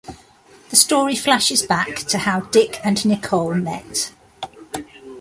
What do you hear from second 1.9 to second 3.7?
to how Dick and Nicole